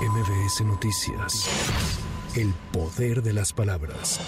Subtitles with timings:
[0.00, 2.09] MBS Noticias.
[2.36, 4.20] El poder de las palabras.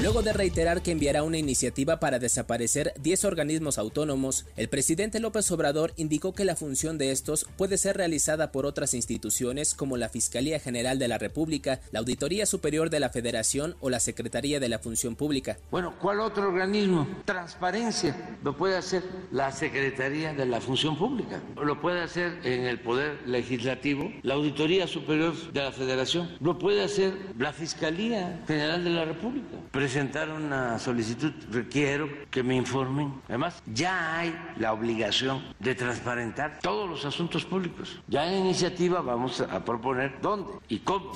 [0.00, 5.50] Luego de reiterar que enviará una iniciativa para desaparecer 10 organismos autónomos, el presidente López
[5.50, 10.08] Obrador indicó que la función de estos puede ser realizada por otras instituciones como la
[10.08, 14.68] Fiscalía General de la República, la Auditoría Superior de la Federación o la Secretaría de
[14.68, 15.58] la Función Pública.
[15.72, 17.08] Bueno, ¿cuál otro organismo?
[17.24, 18.38] Transparencia.
[18.44, 21.42] Lo puede hacer la Secretaría de la Función Pública.
[21.60, 26.30] Lo puede hacer en el Poder Legislativo la Auditoría Superior de la Federación.
[26.38, 29.56] Lo puede hacer la Fiscalía General de la República.
[29.72, 33.14] Presentar una solicitud, requiero que me informen.
[33.28, 37.98] Además, ya hay la obligación de transparentar todos los asuntos públicos.
[38.08, 41.12] Ya en iniciativa vamos a proponer dónde y cómo.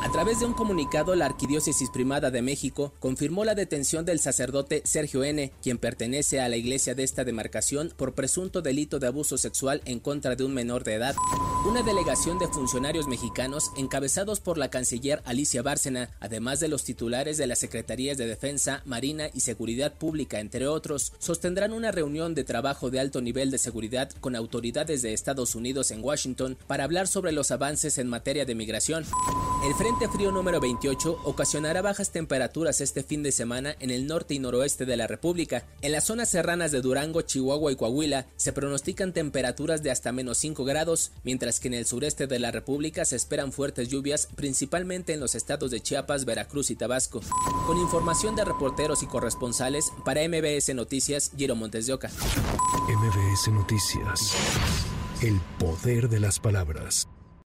[0.04, 4.82] A través de un comunicado, la Arquidiócesis Primada de México confirmó la detención del sacerdote
[4.84, 9.38] Sergio N., quien pertenece a la iglesia de esta demarcación por presunto delito de abuso
[9.38, 11.16] sexual en contra de un menor de edad.
[11.66, 17.38] Una delegación de funcionarios mexicanos encabezados por la canciller Alicia Bárcena, además de los titulares
[17.38, 22.44] de las Secretarías de Defensa, Marina y Seguridad Pública, entre otros, sostendrán una reunión de
[22.44, 27.08] trabajo de alto nivel de seguridad con autoridades de Estados Unidos en Washington para hablar
[27.08, 29.06] sobre los avances en materia de migración.
[29.64, 34.34] El Frente Frío número 28 ocasionará bajas temperaturas este fin de semana en el norte
[34.34, 35.68] y noroeste de la República.
[35.84, 40.40] En las zonas serranas de Durango, Chihuahua y Coahuila se pronostican temperaturas de hasta menos
[40.40, 45.14] 5 grados, mientras que en el sureste de la República se esperan fuertes lluvias, principalmente
[45.14, 47.22] en los estados de Chiapas, Veracruz y Tabasco.
[47.68, 52.10] Con información de reporteros y corresponsales, para MBS Noticias, Giro Montes de Oca.
[52.90, 54.34] MBS Noticias.
[55.22, 57.08] El poder de las palabras.